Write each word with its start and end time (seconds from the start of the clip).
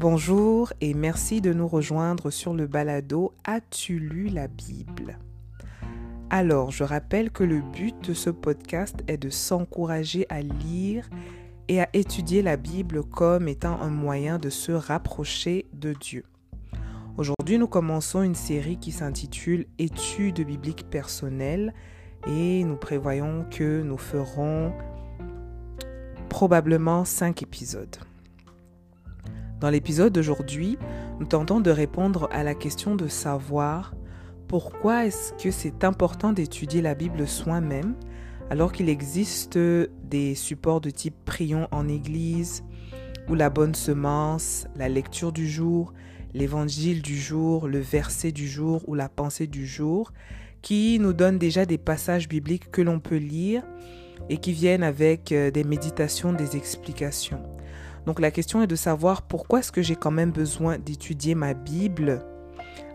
Bonjour 0.00 0.72
et 0.80 0.94
merci 0.94 1.40
de 1.40 1.52
nous 1.52 1.66
rejoindre 1.66 2.30
sur 2.30 2.54
le 2.54 2.68
balado 2.68 3.32
As-tu 3.44 3.98
lu 3.98 4.28
la 4.28 4.46
Bible? 4.46 5.18
Alors, 6.30 6.70
je 6.70 6.84
rappelle 6.84 7.32
que 7.32 7.42
le 7.42 7.60
but 7.60 7.96
de 8.06 8.14
ce 8.14 8.30
podcast 8.30 9.02
est 9.08 9.16
de 9.16 9.28
s'encourager 9.28 10.24
à 10.28 10.40
lire 10.40 11.10
et 11.66 11.80
à 11.80 11.88
étudier 11.94 12.42
la 12.42 12.56
Bible 12.56 13.02
comme 13.02 13.48
étant 13.48 13.80
un 13.80 13.90
moyen 13.90 14.38
de 14.38 14.50
se 14.50 14.70
rapprocher 14.70 15.66
de 15.72 15.92
Dieu. 15.94 16.24
Aujourd'hui, 17.16 17.58
nous 17.58 17.66
commençons 17.66 18.22
une 18.22 18.36
série 18.36 18.78
qui 18.78 18.92
s'intitule 18.92 19.66
Études 19.80 20.46
bibliques 20.46 20.88
personnelles 20.88 21.74
et 22.28 22.62
nous 22.62 22.76
prévoyons 22.76 23.46
que 23.50 23.82
nous 23.82 23.98
ferons 23.98 24.72
probablement 26.28 27.04
cinq 27.04 27.42
épisodes. 27.42 27.96
Dans 29.60 29.70
l'épisode 29.70 30.12
d'aujourd'hui, 30.12 30.78
nous 31.18 31.26
tentons 31.26 31.60
de 31.60 31.70
répondre 31.72 32.28
à 32.30 32.44
la 32.44 32.54
question 32.54 32.94
de 32.94 33.08
savoir 33.08 33.92
pourquoi 34.46 35.06
est-ce 35.06 35.32
que 35.32 35.50
c'est 35.50 35.82
important 35.82 36.32
d'étudier 36.32 36.80
la 36.80 36.94
Bible 36.94 37.26
soi-même 37.26 37.94
alors 38.50 38.72
qu'il 38.72 38.88
existe 38.88 39.58
des 39.58 40.34
supports 40.34 40.80
de 40.80 40.90
type 40.90 41.16
prions 41.24 41.68
en 41.70 41.88
église 41.88 42.62
ou 43.28 43.34
la 43.34 43.50
bonne 43.50 43.74
semence, 43.74 44.66
la 44.76 44.88
lecture 44.88 45.32
du 45.32 45.48
jour, 45.48 45.92
l'évangile 46.34 47.02
du 47.02 47.18
jour, 47.18 47.66
le 47.66 47.80
verset 47.80 48.32
du 48.32 48.48
jour 48.48 48.82
ou 48.86 48.94
la 48.94 49.08
pensée 49.08 49.48
du 49.48 49.66
jour 49.66 50.12
qui 50.62 50.98
nous 51.00 51.12
donnent 51.12 51.38
déjà 51.38 51.66
des 51.66 51.78
passages 51.78 52.28
bibliques 52.28 52.70
que 52.70 52.80
l'on 52.80 53.00
peut 53.00 53.16
lire 53.16 53.64
et 54.28 54.38
qui 54.38 54.52
viennent 54.52 54.82
avec 54.82 55.32
euh, 55.32 55.50
des 55.50 55.64
méditations, 55.64 56.32
des 56.32 56.56
explications. 56.56 57.42
Donc 58.08 58.20
la 58.20 58.30
question 58.30 58.62
est 58.62 58.66
de 58.66 58.74
savoir 58.74 59.20
pourquoi 59.20 59.58
est-ce 59.58 59.70
que 59.70 59.82
j'ai 59.82 59.94
quand 59.94 60.10
même 60.10 60.30
besoin 60.30 60.78
d'étudier 60.78 61.34
ma 61.34 61.52
Bible 61.52 62.24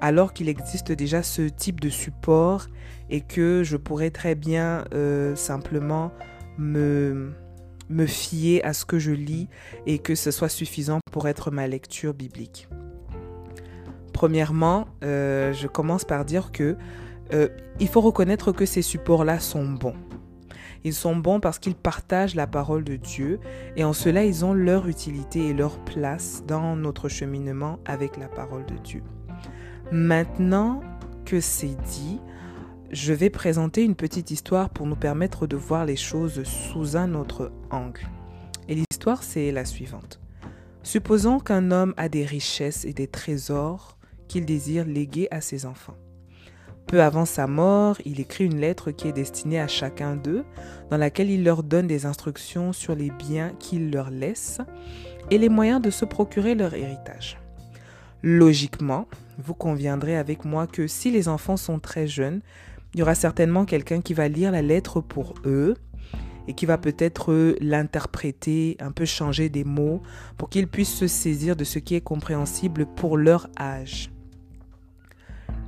alors 0.00 0.32
qu'il 0.32 0.48
existe 0.48 0.92
déjà 0.92 1.24
ce 1.24 1.42
type 1.42 1.80
de 1.80 1.88
support 1.88 2.68
et 3.10 3.20
que 3.20 3.64
je 3.64 3.76
pourrais 3.76 4.10
très 4.10 4.36
bien 4.36 4.84
euh, 4.94 5.34
simplement 5.34 6.12
me, 6.58 7.32
fier 8.06 8.64
à 8.64 8.72
ce 8.72 8.84
que 8.84 9.00
je 9.00 9.10
lis 9.10 9.48
et 9.84 9.98
que 9.98 10.14
ce 10.14 10.30
soit 10.30 10.48
suffisant 10.48 11.00
pour 11.10 11.26
être 11.26 11.50
ma 11.50 11.66
lecture 11.66 12.14
biblique. 12.14 12.68
Premièrement, 14.12 14.86
euh, 15.02 15.52
je 15.52 15.66
commence 15.66 16.04
par 16.04 16.24
dire 16.24 16.52
que 16.52 16.76
euh, 17.32 17.48
il 17.80 17.88
faut 17.88 18.00
reconnaître 18.00 18.52
que 18.52 18.64
ces 18.64 18.82
supports-là 18.82 19.40
sont 19.40 19.66
bons. 19.66 19.96
Ils 20.84 20.94
sont 20.94 21.16
bons 21.16 21.40
parce 21.40 21.58
qu'ils 21.58 21.74
partagent 21.74 22.34
la 22.34 22.46
parole 22.46 22.84
de 22.84 22.96
Dieu 22.96 23.38
et 23.76 23.84
en 23.84 23.92
cela 23.92 24.24
ils 24.24 24.44
ont 24.44 24.54
leur 24.54 24.88
utilité 24.88 25.48
et 25.48 25.52
leur 25.52 25.78
place 25.84 26.42
dans 26.46 26.76
notre 26.76 27.08
cheminement 27.08 27.78
avec 27.84 28.16
la 28.16 28.28
parole 28.28 28.64
de 28.66 28.76
Dieu. 28.76 29.02
Maintenant 29.92 30.80
que 31.24 31.40
c'est 31.40 31.76
dit, 31.82 32.18
je 32.90 33.12
vais 33.12 33.30
présenter 33.30 33.84
une 33.84 33.94
petite 33.94 34.30
histoire 34.30 34.70
pour 34.70 34.86
nous 34.86 34.96
permettre 34.96 35.46
de 35.46 35.56
voir 35.56 35.84
les 35.84 35.96
choses 35.96 36.42
sous 36.44 36.96
un 36.96 37.14
autre 37.14 37.52
angle. 37.70 38.06
Et 38.68 38.74
l'histoire, 38.74 39.22
c'est 39.22 39.52
la 39.52 39.64
suivante. 39.64 40.20
Supposons 40.82 41.40
qu'un 41.40 41.70
homme 41.70 41.94
a 41.96 42.08
des 42.08 42.24
richesses 42.24 42.84
et 42.84 42.92
des 42.92 43.06
trésors 43.06 43.98
qu'il 44.28 44.46
désire 44.46 44.84
léguer 44.84 45.28
à 45.30 45.40
ses 45.40 45.66
enfants. 45.66 45.96
Peu 46.86 47.02
avant 47.02 47.24
sa 47.24 47.46
mort, 47.46 47.98
il 48.04 48.20
écrit 48.20 48.46
une 48.46 48.60
lettre 48.60 48.90
qui 48.90 49.06
est 49.08 49.12
destinée 49.12 49.60
à 49.60 49.68
chacun 49.68 50.16
d'eux, 50.16 50.44
dans 50.90 50.96
laquelle 50.96 51.30
il 51.30 51.44
leur 51.44 51.62
donne 51.62 51.86
des 51.86 52.04
instructions 52.04 52.72
sur 52.72 52.94
les 52.94 53.10
biens 53.10 53.52
qu'il 53.58 53.90
leur 53.92 54.10
laisse 54.10 54.58
et 55.30 55.38
les 55.38 55.48
moyens 55.48 55.80
de 55.80 55.90
se 55.90 56.04
procurer 56.04 56.54
leur 56.54 56.74
héritage. 56.74 57.38
Logiquement, 58.22 59.06
vous 59.38 59.54
conviendrez 59.54 60.16
avec 60.16 60.44
moi 60.44 60.66
que 60.66 60.86
si 60.86 61.10
les 61.10 61.28
enfants 61.28 61.56
sont 61.56 61.78
très 61.78 62.06
jeunes, 62.06 62.40
il 62.92 63.00
y 63.00 63.02
aura 63.02 63.14
certainement 63.14 63.64
quelqu'un 63.64 64.00
qui 64.00 64.14
va 64.14 64.28
lire 64.28 64.50
la 64.50 64.62
lettre 64.62 65.00
pour 65.00 65.34
eux 65.44 65.74
et 66.48 66.54
qui 66.54 66.66
va 66.66 66.76
peut-être 66.76 67.56
l'interpréter, 67.60 68.76
un 68.80 68.90
peu 68.90 69.04
changer 69.04 69.48
des 69.48 69.64
mots 69.64 70.02
pour 70.36 70.50
qu'ils 70.50 70.66
puissent 70.66 70.94
se 70.94 71.06
saisir 71.06 71.54
de 71.54 71.64
ce 71.64 71.78
qui 71.78 71.94
est 71.94 72.00
compréhensible 72.00 72.86
pour 72.86 73.16
leur 73.16 73.48
âge. 73.58 74.10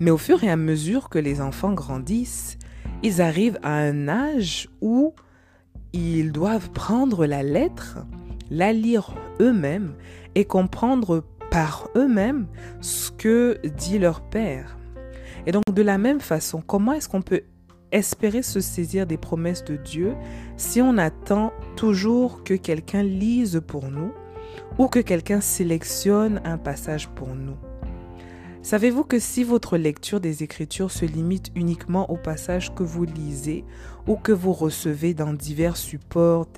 Mais 0.00 0.10
au 0.10 0.18
fur 0.18 0.42
et 0.44 0.50
à 0.50 0.56
mesure 0.56 1.08
que 1.08 1.18
les 1.18 1.40
enfants 1.40 1.72
grandissent, 1.72 2.58
ils 3.02 3.20
arrivent 3.20 3.58
à 3.62 3.74
un 3.74 4.08
âge 4.08 4.68
où 4.80 5.14
ils 5.92 6.32
doivent 6.32 6.70
prendre 6.70 7.26
la 7.26 7.42
lettre, 7.42 7.98
la 8.50 8.72
lire 8.72 9.14
eux-mêmes 9.40 9.94
et 10.34 10.44
comprendre 10.44 11.24
par 11.50 11.88
eux-mêmes 11.96 12.46
ce 12.80 13.10
que 13.12 13.60
dit 13.76 13.98
leur 13.98 14.20
père. 14.22 14.76
Et 15.46 15.52
donc 15.52 15.62
de 15.72 15.82
la 15.82 15.98
même 15.98 16.20
façon, 16.20 16.60
comment 16.60 16.92
est-ce 16.92 17.08
qu'on 17.08 17.22
peut 17.22 17.42
espérer 17.92 18.42
se 18.42 18.58
saisir 18.60 19.06
des 19.06 19.16
promesses 19.16 19.64
de 19.64 19.76
Dieu 19.76 20.14
si 20.56 20.82
on 20.82 20.98
attend 20.98 21.52
toujours 21.76 22.42
que 22.42 22.54
quelqu'un 22.54 23.04
lise 23.04 23.62
pour 23.64 23.88
nous 23.90 24.12
ou 24.78 24.88
que 24.88 24.98
quelqu'un 24.98 25.40
sélectionne 25.40 26.40
un 26.44 26.58
passage 26.58 27.08
pour 27.10 27.34
nous? 27.36 27.56
Savez-vous 28.64 29.04
que 29.04 29.18
si 29.18 29.44
votre 29.44 29.76
lecture 29.76 30.20
des 30.20 30.42
Écritures 30.42 30.90
se 30.90 31.04
limite 31.04 31.52
uniquement 31.54 32.10
aux 32.10 32.16
passages 32.16 32.74
que 32.74 32.82
vous 32.82 33.04
lisez 33.04 33.62
ou 34.06 34.16
que 34.16 34.32
vous 34.32 34.54
recevez 34.54 35.12
dans 35.12 35.34
divers 35.34 35.76
supports 35.76 36.48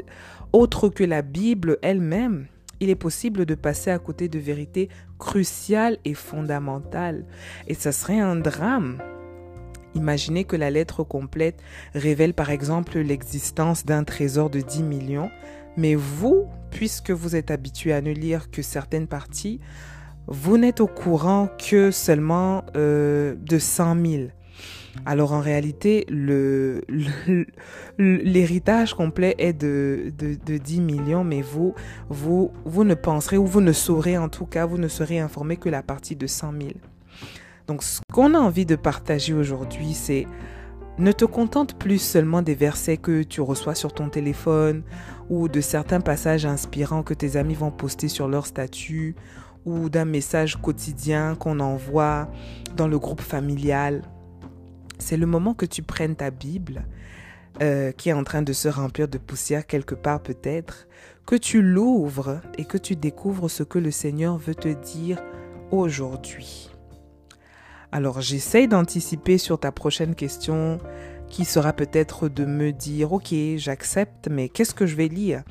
autres 0.53 0.89
que 0.89 1.03
la 1.03 1.23
Bible 1.23 1.79
elle-même, 1.83 2.47
il 2.79 2.91
est 2.91 2.95
possible 2.95 3.45
de 3.45 3.57
passer 3.57 3.91
à 3.91 3.99
côté 3.99 4.29
de 4.29 4.39
vérités 4.39 4.89
cruciales 5.19 5.99
et 6.05 6.15
fondamentales. 6.15 7.25
Et 7.67 7.75
ça 7.75 7.91
serait 7.91 8.21
un 8.21 8.37
drame. 8.37 9.03
Imaginez 9.97 10.45
que 10.45 10.55
la 10.55 10.71
lettre 10.71 11.03
complète 11.03 11.61
révèle 11.93 12.35
par 12.35 12.51
exemple 12.51 13.01
l'existence 13.01 13.85
d'un 13.85 14.05
trésor 14.05 14.49
de 14.49 14.61
10 14.61 14.85
millions, 14.85 15.31
mais 15.77 15.97
vous, 15.97 16.47
puisque 16.71 17.11
vous 17.11 17.35
êtes 17.35 17.51
habitué 17.51 17.93
à 17.93 18.01
ne 18.01 18.13
lire 18.13 18.49
que 18.53 18.63
certaines 18.63 19.09
parties, 19.09 19.59
vous 20.27 20.59
n'êtes 20.59 20.81
au 20.81 20.87
courant 20.87 21.49
que 21.59 21.91
seulement 21.91 22.65
euh, 22.77 23.35
de 23.39 23.59
100 23.59 23.97
000. 24.05 24.23
Alors 25.05 25.33
en 25.33 25.41
réalité, 25.41 26.07
l'héritage 27.99 28.95
complet 28.95 29.35
est 29.39 29.53
de, 29.53 30.13
de, 30.17 30.37
de, 30.45 30.57
10 30.57 30.81
millions, 30.81 31.23
mais 31.23 31.43
vous, 31.43 31.75
vous, 32.09 32.51
vous 32.65 32.85
ne 32.85 32.95
penserez 32.95 33.37
ou 33.37 33.45
vous 33.47 33.61
ne 33.61 33.73
saurez 33.73 34.17
en 34.17 34.31
tout 34.31 34.47
cas, 34.47 34.65
vous 34.65 34.79
ne 34.79 34.89
serez 34.89 35.19
informé 35.19 35.59
que 35.59 35.69
la 35.69 35.83
partie 35.83 36.17
de 36.17 36.27
100 36.27 36.53
000. 36.53 36.63
Donc 37.67 37.83
ce 37.83 38.01
qu'on 38.13 38.35
a 38.35 38.39
envie 38.39 38.65
de 38.65 38.77
partager 38.77 39.35
aujourd'hui, 39.35 39.93
c'est 39.93 40.27
ne 40.99 41.13
te 41.13 41.27
contente 41.27 41.79
plus 41.79 41.99
seulement 41.99 42.41
des 42.41 42.55
versets 42.55 42.97
que 42.97 43.23
tu 43.23 43.43
reçois 43.43 43.75
sur 43.75 43.93
ton 43.93 44.09
téléphone 44.09 44.83
ou 45.29 45.49
de 45.49 45.61
certains 45.61 46.01
passages 46.01 46.47
inspirants 46.47 47.03
que 47.03 47.13
tes 47.13 47.37
amis 47.37 47.55
vont 47.55 47.71
poster 47.71 48.09
sur 48.09 48.29
leur 48.29 48.47
statut 48.47 49.15
ou 49.67 49.91
d'un 49.91 50.07
message 50.07 50.57
quotidien 50.57 51.35
qu'on 51.35 51.61
envoie 51.61 52.29
dans 52.77 52.89
le 52.89 52.99
groupe 52.99 53.21
familial. 53.21 54.03
C'est 54.99 55.17
le 55.17 55.27
moment 55.27 55.53
que 55.53 55.67
tu 55.67 55.83
prennes 55.83 56.17
ta 56.17 56.31
Bible, 56.31 56.87
euh, 57.61 57.93
qui 57.93 58.09
est 58.09 58.15
en 58.15 58.25
train 58.25 58.43
de 58.43 58.53
se 58.53 58.69
remplir 58.69 59.09
de 59.09 59.19
poussière 59.19 59.67
quelque 59.67 59.95
part 59.95 60.23
peut-être, 60.23 60.87
que 61.27 61.37
tu 61.37 61.61
l'ouvres 61.61 62.41
et 62.57 62.65
que 62.65 62.79
tu 62.79 62.97
découvres 62.97 63.51
ce 63.51 63.65
que 63.65 63.79
le 63.79 63.91
Seigneur 63.91 64.39
veut 64.39 64.55
te 64.55 64.69
dire 64.69 65.23
aujourd'hui. 65.71 66.71
Alors 67.93 68.21
j'essaye 68.21 68.69
d'anticiper 68.69 69.39
sur 69.39 69.59
ta 69.59 69.73
prochaine 69.73 70.15
question 70.15 70.79
qui 71.29 71.45
sera 71.45 71.73
peut-être 71.73 72.29
de 72.29 72.45
me 72.45 72.73
dire, 72.73 73.13
ok, 73.13 73.35
j'accepte, 73.57 74.29
mais 74.31 74.49
qu'est-ce 74.49 74.75
que 74.75 74.87
je 74.87 74.95
vais 74.95 75.09
lire? 75.09 75.43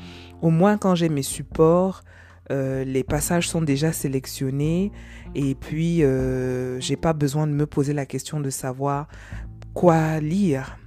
Au 0.42 0.50
moins 0.50 0.78
quand 0.78 0.96
j'ai 0.96 1.10
mes 1.10 1.24
supports, 1.24 2.04
euh, 2.52 2.84
les 2.84 3.04
passages 3.04 3.50
sont 3.50 3.62
déjà 3.62 3.92
sélectionnés 3.92 4.92
et 5.34 5.56
puis 5.56 6.04
euh, 6.04 6.80
j'ai 6.80 6.96
pas 6.96 7.14
besoin 7.14 7.48
de 7.48 7.54
me 7.54 7.66
poser 7.66 7.94
la 7.94 8.06
question 8.06 8.40
de 8.40 8.50
savoir 8.50 9.08
quoi 9.74 10.20
lire. 10.20 10.78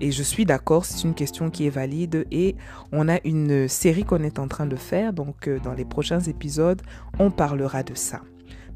Et 0.00 0.10
je 0.10 0.22
suis 0.22 0.44
d'accord, 0.44 0.84
c'est 0.84 1.04
une 1.04 1.14
question 1.14 1.50
qui 1.50 1.66
est 1.66 1.70
valide 1.70 2.26
et 2.30 2.56
on 2.90 3.08
a 3.08 3.18
une 3.24 3.68
série 3.68 4.04
qu'on 4.04 4.22
est 4.22 4.38
en 4.38 4.48
train 4.48 4.66
de 4.66 4.76
faire, 4.76 5.12
donc 5.12 5.46
euh, 5.46 5.60
dans 5.60 5.74
les 5.74 5.84
prochains 5.84 6.20
épisodes, 6.20 6.82
on 7.18 7.30
parlera 7.30 7.82
de 7.82 7.94
ça. 7.94 8.20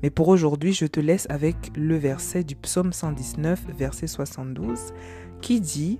Mais 0.02 0.10
pour 0.10 0.28
aujourd'hui, 0.28 0.72
je 0.72 0.86
te 0.86 1.00
laisse 1.00 1.26
avec 1.30 1.56
le 1.74 1.96
verset 1.96 2.44
du 2.44 2.54
psaume 2.54 2.92
119, 2.92 3.64
verset 3.76 4.06
72, 4.06 4.92
qui 5.40 5.60
dit, 5.60 5.98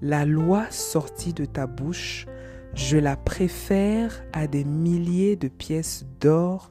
La 0.00 0.24
loi 0.24 0.64
sortie 0.70 1.32
de 1.32 1.44
ta 1.44 1.66
bouche, 1.66 2.26
je 2.74 2.96
la 2.96 3.16
préfère 3.16 4.22
à 4.32 4.46
des 4.46 4.64
milliers 4.64 5.36
de 5.36 5.48
pièces 5.48 6.06
d'or 6.20 6.70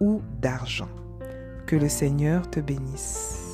ou 0.00 0.22
d'argent. 0.40 0.88
Que 1.66 1.76
le 1.76 1.88
Seigneur 1.88 2.50
te 2.50 2.60
bénisse. 2.60 3.49